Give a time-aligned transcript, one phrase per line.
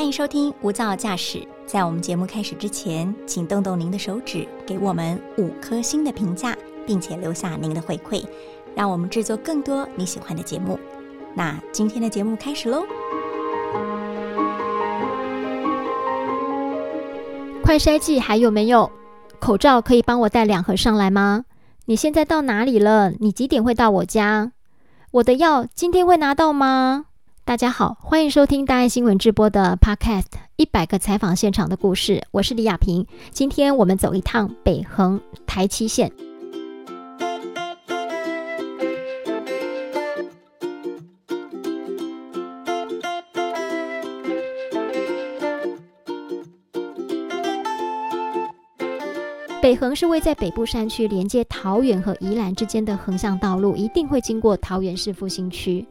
[0.00, 1.46] 欢迎收听无噪驾驶。
[1.66, 8.24] 在我们节目开始之前，请动动您的手指，给我们五颗星的评价，并且留下您的回馈，
[8.74, 10.80] 让我们制作更多你喜欢的节目。
[11.34, 12.82] 那今天的节目开始喽！
[17.62, 18.90] 快筛剂还有没有？
[19.38, 21.44] 口罩可以帮我带两盒上来吗？
[21.84, 23.10] 你现在到哪里了？
[23.20, 24.52] 你几点会到我家？
[25.10, 27.04] 我的药今天会拿到吗？
[27.44, 30.22] 大家好，欢迎收听大爱新闻直播的 Podcast
[30.56, 33.04] 《一百个采访现场的故事》，我是李亚平。
[33.32, 36.12] 今天我们走一趟北横台七线。
[49.60, 55.86] 北横是位在北部山区，连接桃园和宜兰之间的横向道路，一定会经过桃园市复兴区。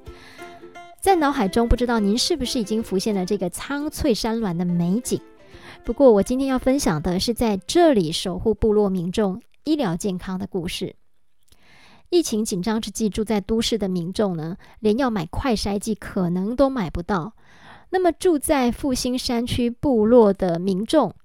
[1.02, 5.22] 在脑海中，不知道您是不是已经浮现了这个苍翠山峦的美景？
[5.86, 10.96] 不过，我今天要分享的是在这里守护部落民众医疗健康的故事。
[12.10, 17.34] 疫情紧张之际，住在都市的民众呢，连要买快筛剂可能都买不到。
[17.92, 21.16] 那么，住在复兴山区部落的民众，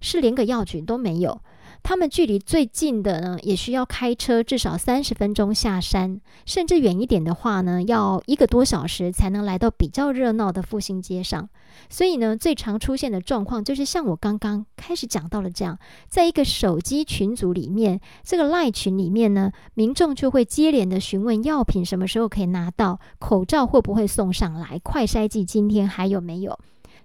[0.00, 1.40] 是连个药局都没有。
[1.84, 11.46] 他们距离最近的呢，也需要开车至少三十分钟下山，甚至远一点的话呢，要一个多小时才能来到比较热闹的复兴街上。
[11.90, 26.58] 所以呢，最常出现的状况就是像我刚刚开始讲到了这样，在一个手机群组里面，这个赖群里面呢，民众就会接连的询问药品什么时候可以拿到，口罩会不会送上来，快筛剂今天还有没有？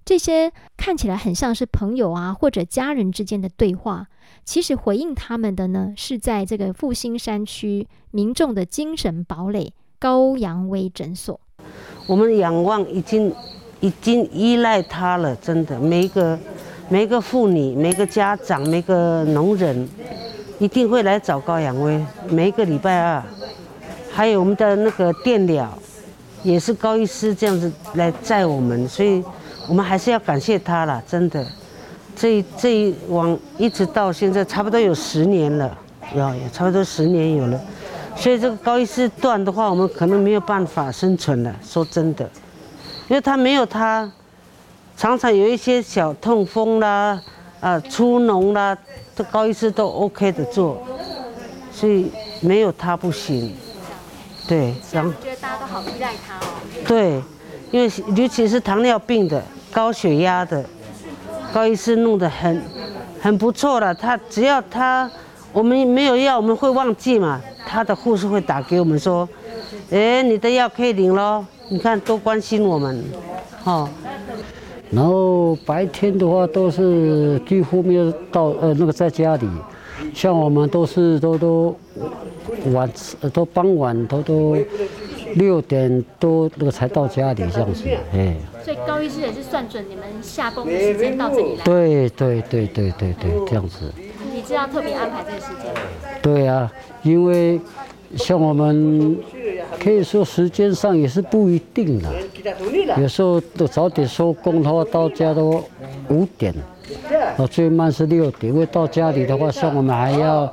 [0.10, 4.08] 这些看起来很像是朋友啊或者家人之间的对话。
[4.44, 11.40] 其实回应他们的呢，是在这个复兴山区民众的精神堡垒高阳威诊所。
[12.08, 13.32] 我们仰望已经
[13.82, 16.40] 已经依赖他了，真的，每一个
[16.88, 19.88] 每一个妇女、每个家长、每个农人，
[20.58, 22.04] 一定会来找高阳威。
[22.32, 23.24] 每一个礼拜二，
[24.12, 25.72] 还有我们的那个电疗，
[26.42, 29.24] 也是高医师这样子来载我们，所以
[29.70, 31.46] 我们还是要感谢他了，真的。
[32.16, 35.78] 这这一往一直到现在，差不多有十年了，
[36.16, 37.62] 有也差不多十年有了，
[38.16, 41.56] 所以这个高医师断的话，我们可能没有办法生存了。
[41.64, 42.28] 说真的，
[43.08, 44.12] 因为他没有他，
[44.98, 47.22] 常常有一些小痛风啦，
[47.62, 48.76] 啊出脓啦，
[49.16, 50.82] 这高医师都 OK 的做，
[51.72, 53.56] 所以没有他不行。
[54.48, 56.50] 对，然后觉得大家都好依赖他哦。
[56.88, 57.22] 对，
[57.72, 59.42] 因为尤其是糖尿病的、
[59.72, 60.64] 高血压的。
[61.54, 62.62] 高医师弄得很
[63.20, 65.10] 很不错了，他只要他
[65.52, 67.42] 我们没有药，我们会忘记嘛。
[67.66, 69.28] 他的护士会打给我们说
[69.92, 73.04] ：“哎，你的药可以领喽。”你看多关心我们，
[73.64, 73.88] 哈。
[74.92, 79.48] 然后白天的话都是几乎没有到呃那个在家里，
[80.16, 81.76] 像我们都是都都
[82.74, 82.90] 晚
[83.32, 84.58] 都傍晚都都
[85.36, 88.36] 六点多那个才到家里这样子，哎。
[88.64, 91.64] 所以高医师也是算准你们下工的时间到这里来。
[91.64, 93.92] 对对对对对对，这样子。
[94.34, 95.80] 你知道特别安排这个时间吗？
[96.22, 96.72] 对啊，
[97.04, 97.60] 因为
[98.16, 99.18] 像我们
[99.80, 102.10] 可以说时间上也是不一定的，
[102.98, 105.64] 有时候都早点收工的话，到家都
[106.10, 106.54] 五点，
[107.38, 108.54] 哦最慢是六点。
[108.54, 110.52] 因为到家里的话，像我们还要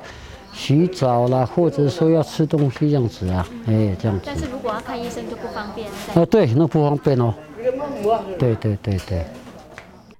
[0.57, 4.23] 洗澡啦，或者说要吃东西这样子啊，哎这样子。
[4.25, 5.87] 但是如果要看医生就不方便。
[5.87, 7.31] 啊对，那不方便哦。
[8.39, 9.25] 对对对对，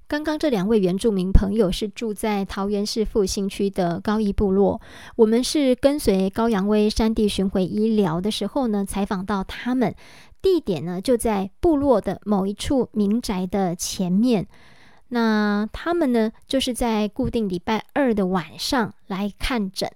[0.08, 4.80] 刚刚这两位原住民朋友是住在桃园市复兴区的高义部落。
[5.16, 9.96] 我们是跟随高阳威山地巡回医疗的时候呢，采访到他们，
[10.42, 14.48] 地点呢就在部落的某一处民宅的前面。
[15.10, 19.90] 那他们呢就是在固定礼拜二的晚上来看诊。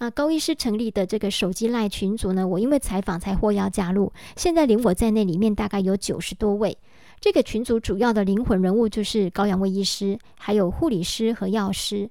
[0.00, 4.10] 啊，高医师成立的这个手机赖群组呢，我因为采访才获邀加入。
[4.34, 6.78] 现在连我在内，里面大概有九十多位。
[7.20, 12.08] 这个群组主要的灵魂人物就是高阳卫医师，还有护理师和药师。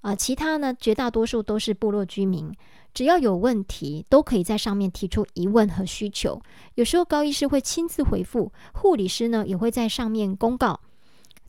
[0.00, 2.50] 啊，其他呢，绝大多数都是部落居民。
[2.94, 6.40] 只要有问题，都可以在上面提出疑问和需求。
[6.76, 10.80] 有时候高医师会亲自回复，护理师呢也会在上面公告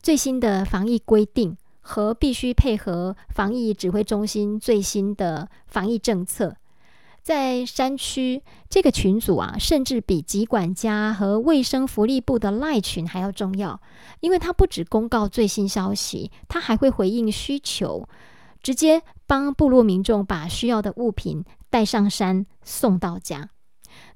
[0.02, 1.56] 最新的防疫规定。
[1.90, 6.54] 和必须配合防疫指挥中心最新的防疫政策，
[7.20, 13.80] 在山区这个群组啊，甚至比疾管家和卫生福利部的赖群还要重要，
[14.20, 18.08] 因为它不只公告最新消息，它还会回应需求，
[18.62, 23.50] 直接帮部落民众把需要的物品带上山送到家。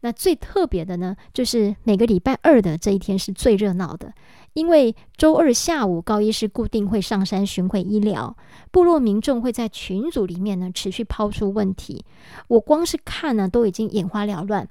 [0.01, 4.13] 那最特别的呢，就是每个礼拜二的这一天是最热闹的，
[4.53, 8.37] 因为周二下午高医师固定会上山巡回医疗，
[8.71, 12.05] 部落民众会在群组里面呢持续抛出问题，
[12.49, 14.69] 我光是看呢都已经眼花缭乱。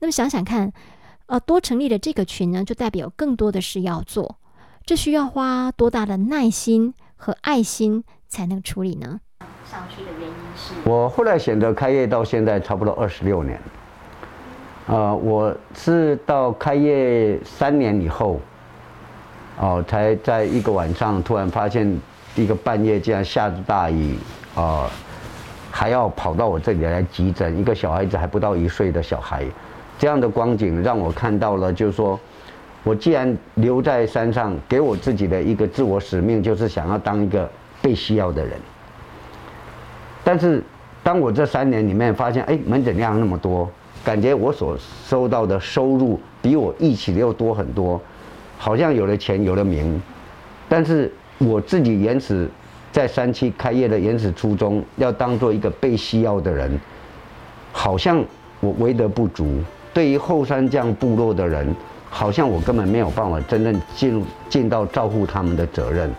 [0.00, 0.72] 那么想想看，
[1.26, 4.36] 呃，多成立的这个群呢，就代表更多的事要做，
[4.84, 9.20] 这需要花多大的耐心和爱心才能处理呢？
[9.70, 13.60] 上去的原因是，我后来选择开业到现在差不多二十六年。
[14.86, 18.38] 呃，我是到开业三年以后，
[19.58, 21.98] 哦，才在一个晚上突然发现，
[22.34, 24.18] 一个半夜竟然下着大雨，
[24.54, 24.90] 啊，
[25.70, 29.46] 还要跑到我这里来急诊，一个小孩子还不到一岁的小孩，
[29.98, 32.20] 这样的光景让我看到了，就是说，
[32.82, 38.52] 我既然留在山上，给我自己的一个自我使命，就是想要当一个被需要的人。
[40.22, 40.62] 但是，
[41.02, 43.66] 当我这三年里面发现，哎，门诊量那么多。
[44.04, 44.76] 感觉我所
[45.08, 47.98] 收到的收入比我预期的又多很多，
[48.58, 50.00] 好像有了钱有了名，
[50.68, 52.46] 但是我自己原始
[52.92, 56.78] 在山区开业的原始初衷，要当做一个被需要的人，
[57.72, 58.22] 好像
[58.60, 59.58] 我为德不足。
[59.94, 61.74] 对于后山这样部落的人，
[62.10, 66.12] 好像我根本没有办法真正进入尽到照顾他们的责任，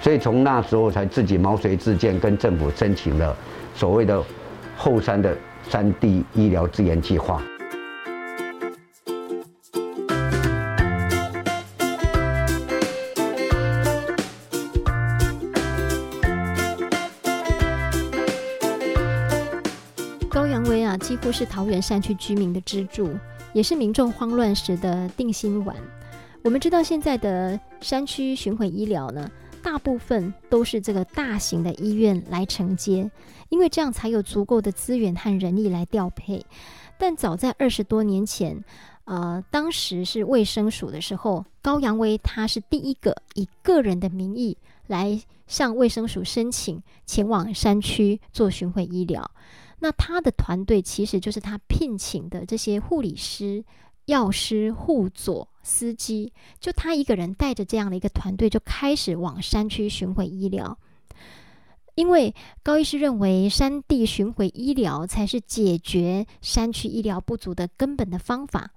[0.00, 3.36] 所以从那时候才自己毛遂自荐，跟政府申请了
[3.74, 4.22] 所谓的
[4.78, 5.36] 后山的。
[5.66, 7.42] 三地医疗资源计划。
[20.30, 23.10] 高阳威啊，几乎是桃园山区居民的支柱，
[23.52, 25.74] 也是民众慌乱时的定心丸。
[26.42, 29.28] 我们知道，现在的山区巡回医疗呢？
[29.58, 33.10] 大部分都是这个大型的医院来承接，
[33.48, 36.44] 因为这样才有足够的资源和人力来调配。
[36.98, 38.64] 但早在二十多年前，
[39.04, 44.56] 呃，当时是卫生署的时候，高阳威他是第一个以个人的名义
[44.86, 49.30] 来向卫生署申请前往山区做巡回医疗。
[49.80, 53.64] 那他的团队其实就是他聘请的这些护理师。
[54.06, 60.78] 药师、护佐、司机，就他一个人带着这样的一个团队，就开始往山区巡回医疗。
[61.94, 68.70] 因为高医师认为，山地巡回医疗才是解决山区医疗不足的根本的方法。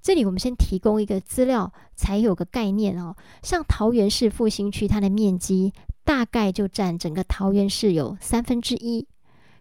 [0.00, 3.14] 这里我们先提供一个资料，才有个概念哦。
[3.42, 5.72] 像桃园市复兴区，它的面积
[6.04, 9.06] 大概就占整个桃园市有三分之一，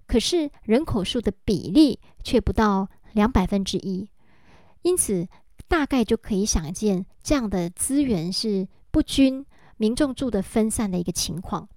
[0.08, 4.10] 可是人口数的比例却不到两百分之一。
[4.82, 5.28] 因此，
[5.72, 9.46] 大概就可以想见，这样的资源是不均，
[9.78, 11.70] 民众住的分散的一个情况。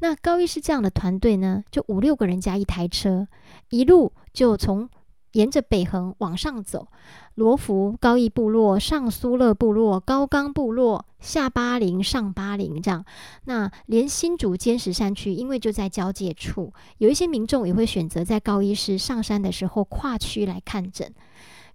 [0.00, 3.28] 那高医师这样的团队呢，就五六个人加一台车，
[3.68, 4.90] 一路就从
[5.34, 6.88] 沿着北横往上走，
[7.36, 13.04] 罗浮高义部落、上苏勒部落、高冈部落、下巴陵、上巴陵这样。
[13.44, 21.14] 那连新竹尖石山区，因为就在交界处，有一些民众也会选择在高医师上山的时候跨区来看诊。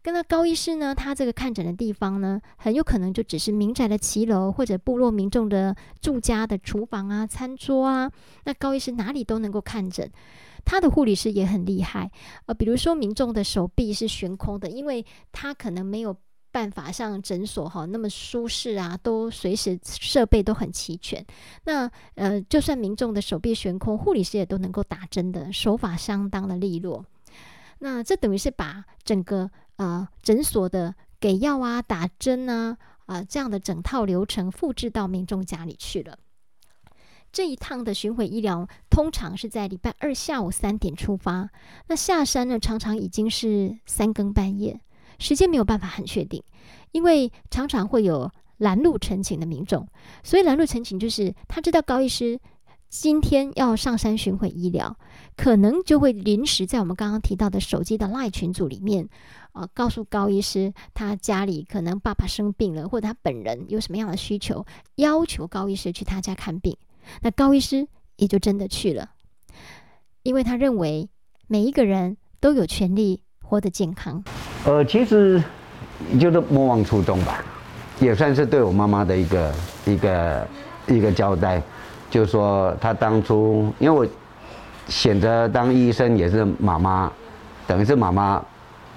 [0.05, 8.11] 跟那高医师呢，他这个看诊的地方呢，很有可能就只是民宅的骑楼或者部落民众的住家的厨房啊、餐桌啊。
[8.43, 10.07] 那高医师哪里都能够看诊，
[10.63, 12.11] 他的护理师也很厉害。
[12.45, 16.15] 呃，比如说民众的手臂是悬空的，因为他可能没有
[16.51, 21.25] 办法像诊所哈那么舒适啊，都随时设备都很齐全。
[21.63, 27.03] 那呃，就算民众的手臂悬空，护理师也都能够打针的，手法相当的利落。
[27.79, 29.49] 那这等于是把整个。
[29.77, 36.17] 啊，诊所的给药啊、打针啊、啊这样的整套流程复制到民众家里去了。
[37.31, 41.49] 这一趟的巡回医疗通常是在礼拜二下午三点出发，
[41.87, 44.79] 那下山呢常常已经是三更半夜，
[45.19, 46.41] 时间没有办法很确定，
[46.93, 49.85] 因为常常会有拦路陈情的民众，
[50.23, 52.39] 所以拦路陈情就是他知道高医师。
[52.97, 54.97] 今天要上山巡回医疗，
[55.37, 59.07] 可能就会临时在我们刚刚提到的手机的赖群组里面，
[59.53, 66.75] 呃，告诉高医师他家里可能爸爸生病了，或者他本人有什么样的需求，要求高医师去他家看病。
[67.21, 69.11] 那高医师也就真的去了，
[70.23, 71.07] 因为他认为
[71.47, 74.23] 每一个人都有权利活得健康。
[74.65, 75.43] 呃，其实
[76.19, 77.43] 就是莫忘初衷吧，
[77.99, 79.53] 也算是对我妈妈的一个
[79.85, 80.47] 一个
[80.87, 81.61] 一个交代。
[82.15, 84.07] 就说他当初，因为我
[84.87, 87.11] 选择当医生也是妈妈，
[87.67, 88.41] 等于是妈妈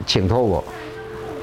[0.06, 0.62] 请托我，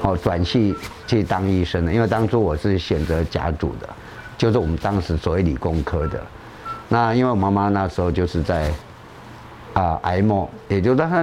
[0.00, 0.74] 哦转系
[1.06, 1.92] 去当医生的。
[1.92, 3.86] 因为当初我是选择甲组的，
[4.38, 6.18] 就是我们当时所谓理工科的。
[6.88, 8.72] 那因为我妈妈那时候就是在
[9.74, 11.22] 啊癌末，也就是她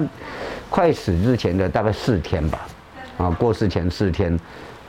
[0.70, 2.60] 快死之前的大概四天吧，
[3.18, 4.40] 啊，过世前四天，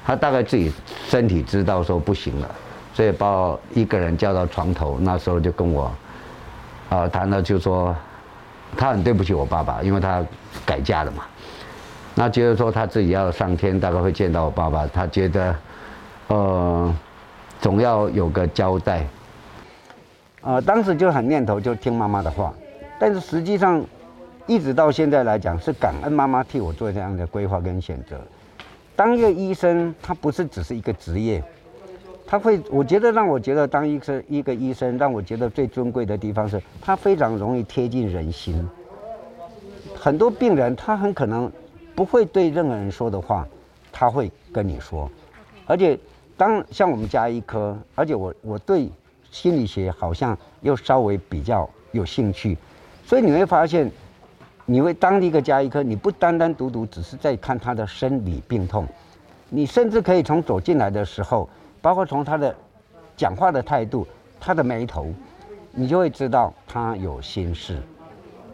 [0.05, 0.71] 他大概自己
[1.09, 2.55] 身体知道说不行了，
[2.95, 5.91] 所以把我一个人叫到床头，那时候就跟我，
[6.89, 7.95] 啊，谈了就说，
[8.77, 10.25] 他很对不起我爸爸，因为他
[10.65, 11.25] 改嫁了嘛，
[12.15, 15.57] 那觉得说他自己要上天，大概会见到我爸爸，他觉得，
[16.29, 16.95] 呃，
[17.61, 19.05] 总要有个交代。
[20.43, 22.55] 呃，当时就很念头就听妈妈的话，
[23.01, 23.85] 但是实际上，
[24.47, 28.21] 一直到现在来讲，是感恩妈妈替我做这样的规划跟选择。
[28.95, 31.43] 当一个医生，他不是只是一个职业，
[32.27, 38.69] 他会，我觉得让我觉得当医生一个医生，让我觉得最尊贵的地方是，他非常容易贴近人心。
[39.95, 41.51] 很多病人他很可能
[41.95, 43.47] 不会对任何人说的话，
[43.93, 45.11] 他会跟你说，
[45.67, 45.99] 而且
[46.37, 48.89] 当像我们家医科，而且我我对。
[49.31, 52.57] 心理学好像又稍微比较有兴趣，
[53.05, 53.91] 所以你会发现，
[54.65, 58.87] 你会当一个家医科，你不单单独独只是在看他的生理病痛，
[59.49, 61.49] 你甚至可以从走进来的时候，
[61.85, 62.57] 包括从他的
[63.15, 64.07] 讲话的态度、
[64.41, 65.13] 他的眉头，
[65.73, 67.79] 你就会知道他有心事。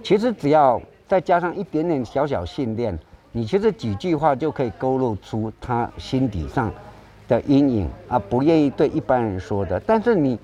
[0.03, 2.99] 其实只要再加上一点点小小训练，
[3.31, 6.73] 你其实几句话就可以勾勒出他心底上
[7.29, 9.79] 的阴影啊，不愿意对一般人说的。
[9.87, 10.37] 但是你。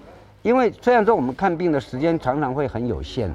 [0.43, 3.35] 因为虽然说我们看病的时间常常会很有限，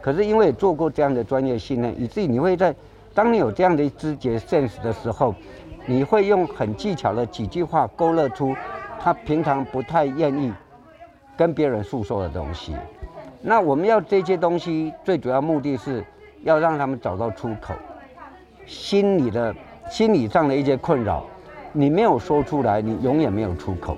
[0.00, 2.74] 可是因为做过这样的专业训练，以至于你会在
[3.12, 5.34] 当你有这样的知觉 sense 的时候，
[5.84, 8.56] 你会用很技巧的几句话勾勒出
[9.06, 10.52] 他平常不太愿意
[11.36, 12.74] 跟别人诉说的东西。
[13.40, 16.04] 那我们要这些东西，最主要目的是
[16.42, 17.72] 要让他们找到出口，
[18.66, 19.54] 心理的
[19.88, 21.22] 心理上的一些困扰，
[21.72, 23.96] 你没有说出来，你永远没有出口。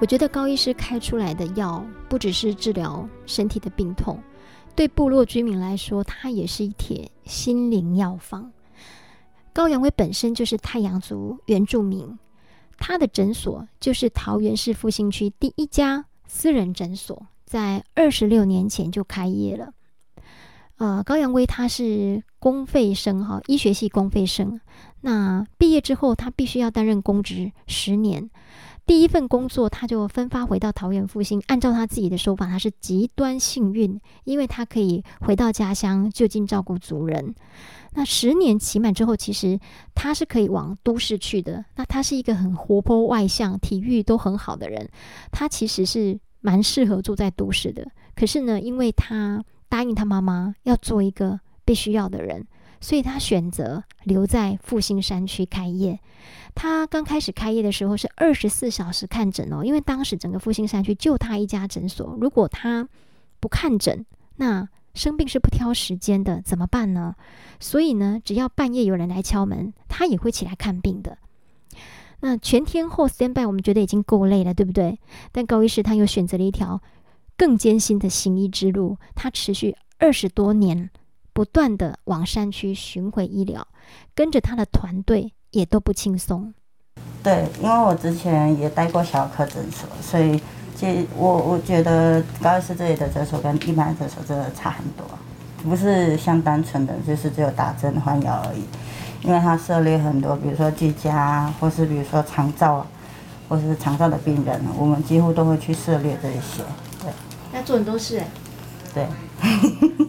[0.00, 4.16] 我觉得高医师开出来的药不只是治疗身体的病痛，
[4.76, 8.50] 对部落居民来说，它也是一帖心灵药方。
[9.52, 12.16] 高阳威本身就是太阳族原住民，
[12.78, 19.72] 他的诊所就是桃园市复兴区第一家私人诊所，在二十六年前就开业了。
[20.78, 24.60] 呃，高阳威他是公费生哈，医学系公费生。
[25.00, 28.30] 那毕业之后，他必须要担任公职十年。
[28.86, 31.42] 第一份工作，他就分发回到桃园复兴。
[31.48, 37.34] 按照他自己的说法，他是极端幸运，因为他可以回到家乡就近照顾族人。
[37.92, 39.58] 那十年期满之后，其实
[39.94, 41.62] 他是可以往都市去的。
[41.76, 44.88] 那他是一个很活泼外向、体育都很好的人，
[45.30, 47.86] 他其实是蛮适合住在都市的。
[48.14, 52.46] 可是呢，因为他答应他妈妈要做一个被需要的人。
[52.80, 55.98] 所以他选择留在复兴山区开业。
[56.54, 62.16] 他刚开始开业的时候是二十四小时看诊哦，因为当时整个复兴山区就他一家诊所。
[62.20, 62.88] 如果他
[63.40, 64.06] 不看诊，
[64.36, 67.16] 那生病是不挑时间的，怎么办呢？
[67.58, 71.18] 所以呢，只要半夜有人来敲门，他也会起来看病的。
[72.20, 75.00] 那全天候 stand by，我们觉得已经够累了，对不对？
[75.32, 76.80] 但高医师他又选择了一条
[77.38, 80.90] 更艰辛的行医之路，他持续二十多年。
[81.30, 83.64] 不断的往山区巡回医疗，
[84.12, 86.52] 跟着他的团队也都不轻松。
[87.22, 90.40] 对，因为我之前也待过小科诊所，所以
[90.76, 95.06] 这我我觉得高医师这里的诊所跟一般诊所真的差很多，
[95.62, 98.64] 不是像单纯的就是只有打针换药而已，
[99.22, 102.84] 因为他涉猎很多，比如说居家，或是比如说肠照，
[103.48, 106.64] 或是肠照的病人，我们几乎都会去涉猎这一些。
[107.50, 108.22] 对，那做很多事。
[108.94, 109.06] 对。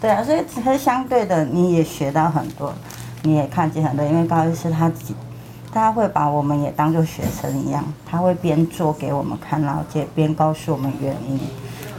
[0.00, 2.72] 对啊，所以其实相对的，你也学到很多，
[3.22, 4.06] 你也看见很多。
[4.06, 5.12] 因为高医师他自己，
[5.72, 11.40] 他会把我们也当做学生一样，他会边做给我们看，然后也边告诉我们原因，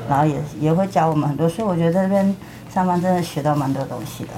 [0.07, 1.49] 然后也也会教我们很多。
[1.49, 2.33] 所以我觉得这边
[2.73, 4.29] 上班真的学到蛮多东西的。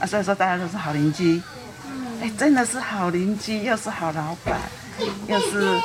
[0.00, 1.40] 啊，所以说大家都是好邻居，
[2.20, 4.58] 哎，真的是好邻居，又是好老板，
[5.28, 5.80] 又是。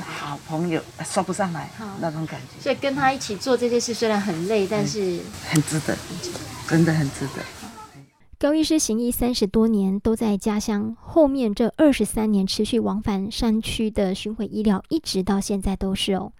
[0.00, 5.96] 好朋友说不上来那种感觉，所以跟他一起做这件事虽然很累，但是很值得，
[6.68, 7.42] 真的很值得。
[8.38, 10.94] 高医师行医三十多年，都在家乡。
[11.00, 16.32] 后面这二十三年持续往返山区的巡回医疗，一直到现在都是哦。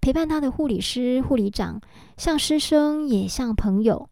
[0.00, 1.80] 陪伴他的护理师、护理长，
[2.16, 4.10] 像师生也像朋友。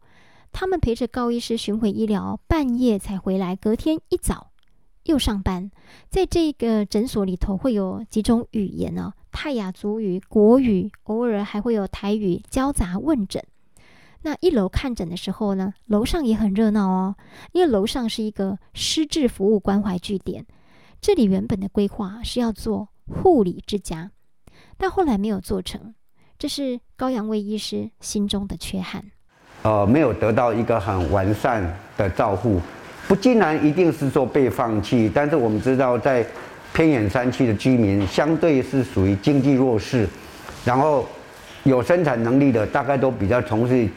[0.53, 4.46] 他们陪着高医师巡回医疗，半夜才回来，隔天一早。
[5.07, 5.71] 又上班，
[6.09, 9.13] 在这个诊所里头会有几种语言呢？
[9.31, 13.43] 泰雅族语、国语，偶尔还会有台语交杂问诊。
[14.23, 17.15] 那一楼看诊的时候呢，楼上也很热闹哦，
[17.53, 20.45] 因为楼上是一个失智服务关怀据点。
[20.99, 24.11] 这里原本的规划是要做护理之家，
[24.77, 25.93] 但后来没有做成，
[26.37, 29.05] 这是高阳卫医师心中的缺憾。
[29.61, 32.59] 呃，没有得到一个很完善的照护，
[33.07, 36.25] 不尽然一定是说被放弃，但是我们知道，在
[36.73, 40.07] 偏远山区的居民相对是属于经济弱势，
[40.65, 41.07] 然后
[41.63, 43.87] 有生产能力的，大概都比较从事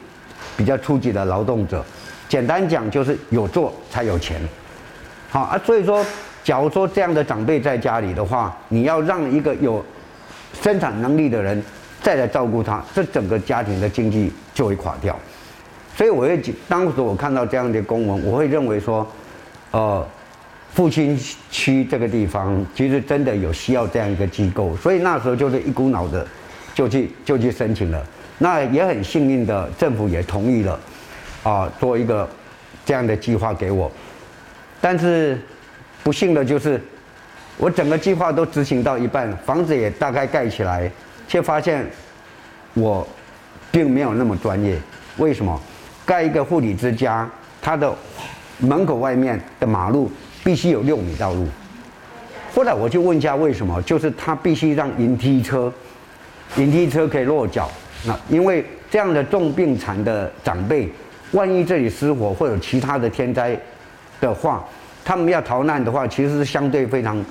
[0.56, 1.84] 比较初级的劳动者。
[2.28, 4.40] 简单讲，就是有做才有钱。
[5.28, 6.06] 好啊，所以说，
[6.44, 9.84] 假如说这样的长辈在家里的话，你要让一个有
[10.62, 11.60] 生产能力的人
[12.00, 15.18] 再来照顾他，这整个家庭的经济就会垮掉。
[15.97, 19.06] 所以我会当时我看到这样的公文，我会认为说，
[19.70, 20.06] 呃，
[20.73, 21.18] 复兴
[21.50, 26.26] 区这个地方其实真的有需要这样一个机构，所以那时候就是一股脑的
[26.75, 28.02] 就去就去申请了。
[28.38, 30.80] 那也很幸运的，政府也同意了，
[31.42, 32.26] 啊，做一个
[32.87, 33.90] 这样的计划给我。
[34.80, 35.38] 但是
[36.02, 36.80] 不幸的就是，
[37.59, 40.90] 我整个计划都执行到一半，房子也大概盖起来，
[41.28, 41.85] 却发现
[42.73, 43.06] 我
[43.70, 44.78] 并没有那么专业。
[45.18, 45.61] 为什么？
[46.10, 47.30] 盖一个护理之家，
[47.62, 47.94] 它的
[48.58, 50.10] 门口外面的马路
[50.42, 51.46] 必须有六米道路。
[52.52, 55.72] 后来我就问一下为什么，就是他必须让云梯车，
[56.56, 57.70] 云梯车可以落脚。
[58.04, 60.90] 那因为这样的重病残的长辈，
[61.30, 63.56] 万一这里失火或者其他的天灾
[64.20, 64.64] 的话，
[65.04, 67.24] 他们要逃难的话，其实是相对非常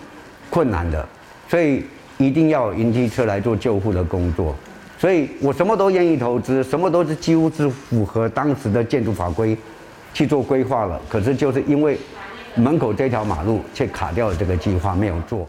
[0.50, 1.06] 困难的。
[1.50, 1.84] 所以
[2.16, 4.56] 一定要云梯车来做救护的工作。
[5.00, 9.58] 所以我什么都愿意投资，什么都是几乎是符合当时的建筑法规
[10.14, 11.00] 去做规划了。
[11.08, 11.98] 可是就是因为
[12.56, 15.48] 门口这条马路却卡掉了这个计划，没有做。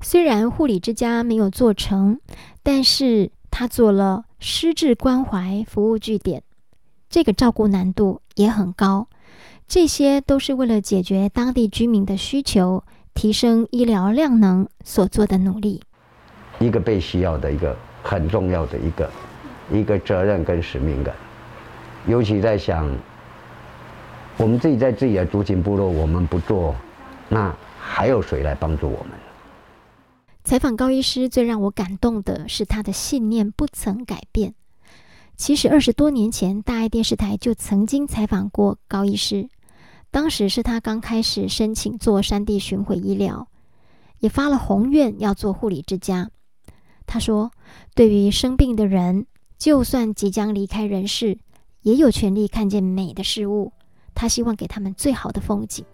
[0.00, 2.18] 虽然护理之家没有做成，
[2.64, 6.42] 但是他做了失智关怀服务据点，
[7.08, 9.06] 这个照顾难度也很高。
[9.68, 12.82] 这些都是为了解决当地居民的需求，
[13.14, 15.80] 提升医疗量能所做的努力。
[16.58, 17.76] 一个被需要的一个。
[18.02, 19.10] 很重要的一个
[19.72, 21.14] 一个责任跟使命感，
[22.06, 22.90] 尤其在想，
[24.36, 26.74] 我们自己在自己的族群部落，我们不做，
[27.28, 29.10] 那还有谁来帮助我们？
[30.42, 34.54] 采访高医师最让我感动的是他的信念不曾改变。
[35.36, 39.48] 其实二十多年前，大爱电视台就曾经采访过高医师，
[40.10, 43.48] 当时是他刚开始申请做山地巡回医疗，
[44.18, 46.30] 也发了宏愿要做护理之家。
[47.12, 47.50] 他说
[47.96, 49.26] ：“对于生病的人，
[49.58, 51.36] 就算即将离开人世，
[51.82, 53.72] 也有权利看见美的事物。
[54.14, 55.84] 他希望给他们最好的风景，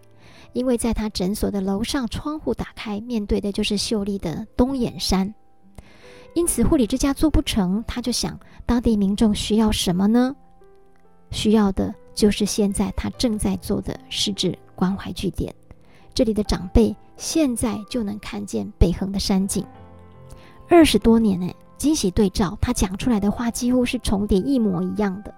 [0.53, 5.35] 因为在他诊所的楼上，窗户打开，面对的就是秀丽的东眼山。
[6.35, 10.37] 因此，护理之家做不成，他就想，当地民众需要什么呢？
[11.31, 15.55] 需要的就是现在他正在做的失智关怀据点。
[16.13, 19.65] 这里的长辈现在就能看见北横的山景。”
[20.69, 25.35] 二十多年呢，惊喜对照，他讲出来的话几乎是重叠一模一样的。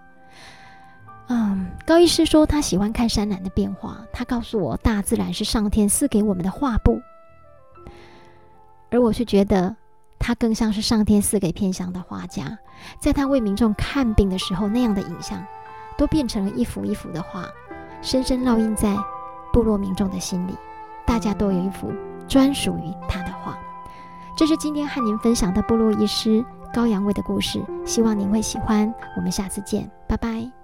[1.29, 7.01] 嗯，高医师说他喜欢看山峦的变化，他告诉我大自然是上天赐给我们的画布，
[8.91, 9.77] 而我是觉得
[10.19, 12.59] 他更像是上天赐给偏乡的画家，
[12.99, 15.45] 在他为民众看病的时候，那样的影像
[15.99, 17.47] 都变成了一幅一幅的画，
[18.01, 18.97] 深深烙印在
[19.53, 20.57] 部落民众的心里，
[21.05, 21.93] 大家都有一幅
[22.27, 23.28] 专属于他的。
[24.39, 28.95] 这是今天和您分享的部落医师高阳卫的故事，希望您会喜欢。
[29.17, 30.58] 我们下次见，拜拜。